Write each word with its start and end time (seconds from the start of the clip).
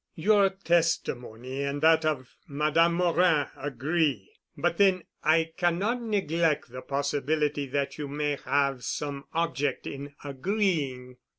Your 0.15 0.49
testimony 0.49 1.61
and 1.61 1.79
that 1.83 2.05
of 2.05 2.35
Madame 2.47 2.95
Morin 2.95 3.49
agree, 3.55 4.31
but 4.57 4.77
then 4.77 5.03
I 5.23 5.51
cannot 5.55 6.01
neglect 6.01 6.71
the 6.71 6.81
possibility 6.81 7.67
that 7.67 7.99
you 7.99 8.07
may 8.07 8.35
have 8.43 8.83
some 8.83 9.25
object 9.31 9.85
in 9.85 10.15
agreeing." 10.23 11.17